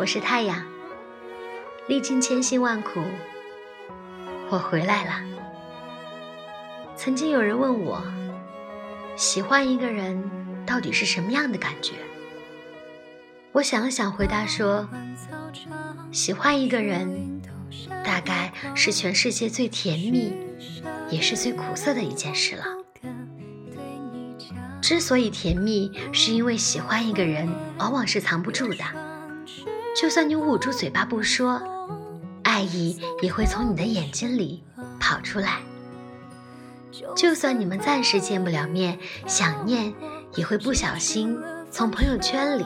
[0.00, 0.64] 我是太阳，
[1.86, 3.02] 历经千辛万苦，
[4.48, 5.20] 我回来了。
[6.96, 8.02] 曾经有人问我，
[9.14, 11.96] 喜欢一个人到底是什么样的感觉？
[13.52, 14.88] 我想了想，回答说，
[16.10, 17.42] 喜欢一个人，
[18.02, 20.32] 大概是全世界最甜蜜，
[21.10, 22.64] 也是最苦涩的一件事了。
[24.80, 27.46] 之所以甜蜜，是因为喜欢一个人
[27.76, 29.09] 往往是藏不住的。
[30.00, 31.60] 就算你捂住嘴巴不说，
[32.42, 34.64] 爱意也会从你的眼睛里
[34.98, 35.58] 跑出来。
[37.14, 39.92] 就算你们暂时见不了面，想念
[40.36, 41.38] 也会不小心
[41.70, 42.64] 从朋友圈里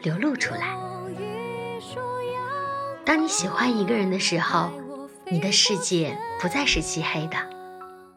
[0.00, 0.74] 流露出来。
[3.04, 4.70] 当你喜欢一个人的时候，
[5.30, 7.36] 你的世界不再是漆黑的、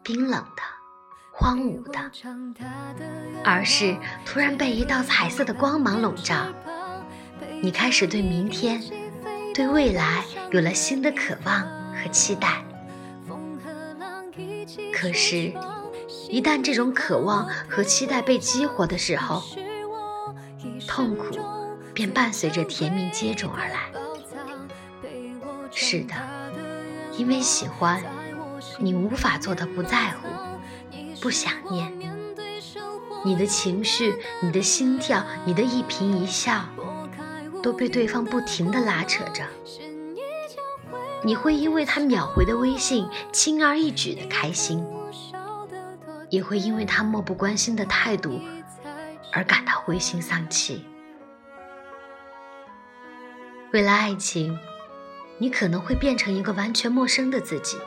[0.02, 0.62] 冰冷的、
[1.30, 2.00] 荒芜的，
[3.44, 6.46] 而是突然被一道彩色的光芒笼罩。
[7.62, 8.82] 你开始对明天、
[9.54, 11.60] 对未来有了新的渴望
[11.94, 12.62] 和期待。
[14.92, 15.52] 可是，
[16.30, 19.42] 一旦这种渴望和期待被激活的时候，
[20.86, 21.38] 痛苦
[21.92, 23.90] 便伴随着甜蜜接踵而来。
[25.70, 26.14] 是的，
[27.16, 28.02] 因为喜欢，
[28.78, 30.28] 你无法做到不在乎、
[31.20, 31.92] 不想念。
[33.24, 36.64] 你的情绪、你的心跳、你的一颦一笑。
[37.64, 39.42] 都被对方不停地拉扯着，
[41.22, 44.84] 你会因为他秒回的微信轻而易举的开心，
[46.28, 48.38] 也会因为他漠不关心的态度
[49.32, 50.84] 而感到灰心丧气。
[53.72, 54.58] 为了爱情，
[55.38, 57.78] 你可能会变成一个完全陌生的自己，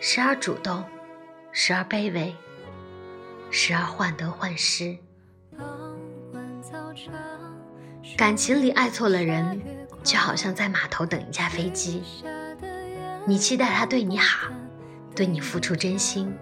[0.00, 0.82] 时而主动，
[1.52, 2.34] 时而卑微，
[3.50, 4.96] 时而患得患失。
[8.16, 9.60] 感情里爱错了人，
[10.02, 12.02] 就好像在码头等一架飞机。
[13.26, 14.48] 你期待他对你好，
[15.14, 16.34] 对你付出真心，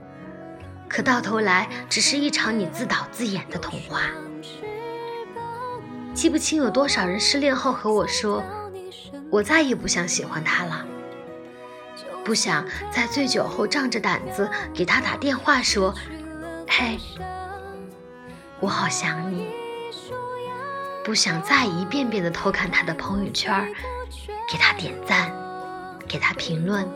[0.88, 4.02] 可到头来只是一场你自导自演的童话。
[6.14, 8.42] 记不清有多少人失恋后和我说
[9.30, 10.84] ：“我再也不想喜欢他了，
[12.24, 15.94] 不想在醉酒后仗着胆子给他打电话说，
[16.68, 16.98] 嘿，
[18.60, 19.48] 我好想你。”
[21.04, 23.66] 不想再一遍遍的偷看他的朋友圈，
[24.50, 25.32] 给他点赞，
[26.06, 26.86] 给他评论。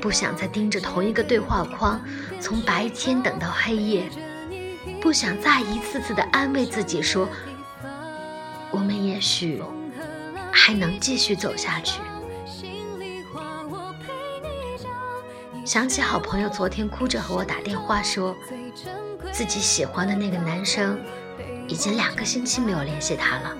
[0.00, 2.00] 不想再盯着同一个对话框，
[2.40, 4.08] 从白天等到黑夜。
[5.00, 7.28] 不想再一次次的安慰自己说，
[8.70, 9.62] 我们也许
[10.50, 12.00] 还能继续走下去。
[15.64, 18.34] 想起好朋友昨天哭着和我打电话，说
[19.30, 20.98] 自己喜欢的那个男生。
[21.68, 23.56] 已经两个星期没有联系他了。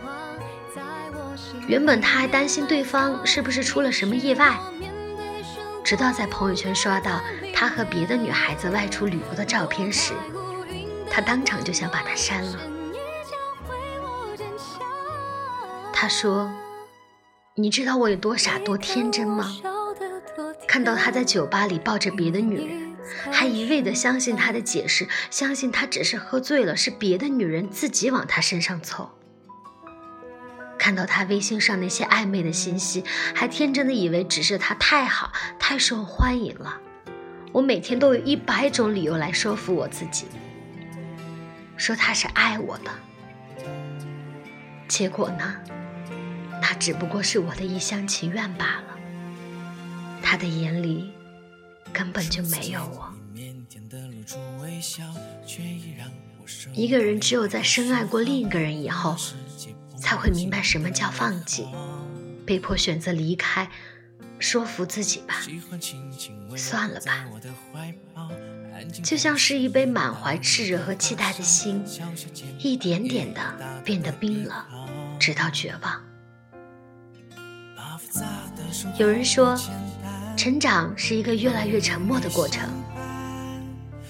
[1.66, 4.58] 原本他还担心对方是不是出了什么意外，
[5.84, 7.20] 直到在朋友圈刷到
[7.54, 10.14] 他和别的女孩子外出旅游的照片时，
[11.10, 12.58] 他当场就想把他删了。
[15.92, 16.50] 他说
[17.54, 19.52] ：“你知道我有多傻多天真吗？
[20.66, 22.87] 看到他在酒吧里抱着别的女人。”
[23.30, 29.10] 还一味的相信他的解释，相信他只是喝醉了，是别的女人自己往他身上凑。
[30.78, 33.04] 看到他微信上那些暧昧的信息，
[33.34, 36.80] 还天真的以为只是他太好，太受欢迎了。
[37.52, 40.26] 我每天都有一百种理由来说服我自己，
[41.76, 42.90] 说他是爱我的。
[44.86, 45.56] 结果呢，
[46.62, 48.98] 那只不过是我的一厢情愿罢了。
[50.22, 51.17] 他的眼里。
[51.92, 53.12] 根本就没有我。
[56.72, 59.16] 一个人只有在深爱过另一个人以后，
[59.96, 61.66] 才会明白什么叫放弃，
[62.46, 63.70] 被迫选择离开，
[64.38, 65.42] 说服自己吧，
[66.56, 67.24] 算了吧。
[69.02, 71.82] 就像是一杯满怀炽热和期待的心，
[72.58, 73.40] 一点点的
[73.84, 74.56] 变得冰冷，
[75.18, 76.04] 直到绝望。
[78.98, 79.58] 有人说。
[80.38, 82.62] 成长是一个越来越沉默的过程。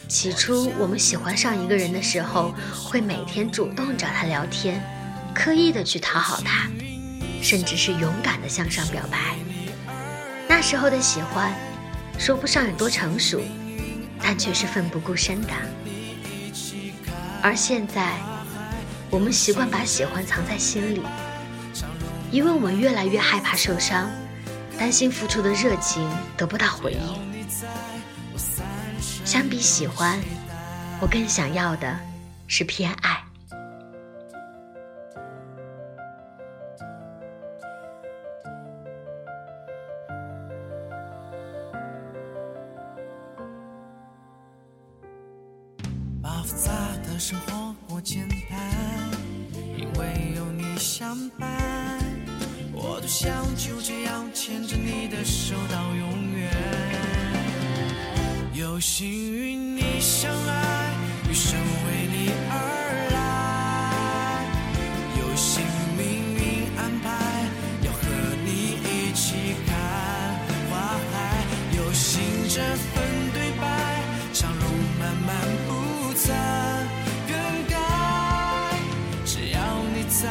[0.09, 2.55] 起初，我们喜欢上一个人的时候，
[2.85, 4.85] 会每天主动找他聊天，
[5.35, 6.69] 刻意的去讨好他，
[7.41, 9.37] 甚至是勇敢的向上表白。
[10.47, 11.51] 那时候的喜欢，
[12.19, 13.41] 说不上有多成熟，
[14.23, 15.49] 但却是奋不顾身的。
[17.41, 18.19] 而现在，
[19.09, 21.01] 我们习惯把喜欢藏在心里，
[22.31, 24.11] 因为我们越来越害怕受伤。
[24.79, 27.49] 担心付出的热情得不到回应。
[29.25, 30.19] 相比喜欢
[31.01, 31.99] 我更想要的
[32.47, 33.23] 是偏爱。
[46.23, 46.71] 把复杂
[47.05, 48.59] 的生活过简单
[49.77, 52.18] 因为有你相伴。
[53.09, 56.53] 想就这样牵着你的手到永远。
[58.53, 60.93] 有幸与你相爱，
[61.31, 62.53] 余生为你而
[63.11, 64.45] 来，
[65.19, 65.65] 有幸
[65.97, 66.05] 命
[66.37, 67.09] 运安排，
[67.83, 67.99] 要和
[68.45, 69.75] 你一起看
[70.69, 70.77] 花
[71.11, 71.17] 海，
[71.79, 72.93] 有幸这份
[73.33, 73.65] 对白，
[74.35, 74.61] 长路
[75.01, 75.35] 漫漫
[75.67, 76.27] 不曾
[77.27, 77.33] 更
[77.69, 77.75] 改，
[79.25, 79.59] 只要
[79.95, 80.29] 你在，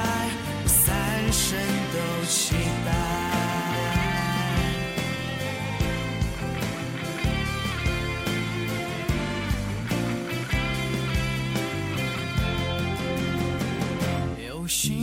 [14.68, 14.97] 有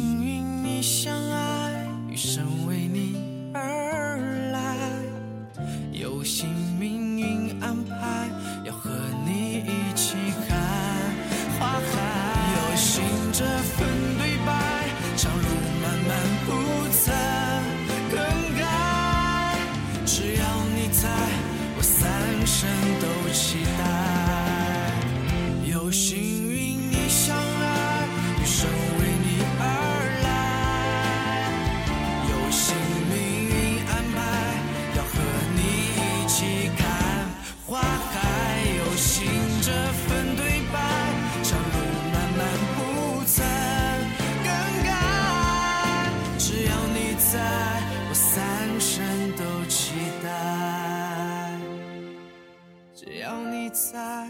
[52.94, 54.28] 只要你在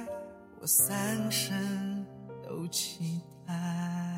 [0.58, 2.06] 我三生
[2.42, 4.13] 都期待。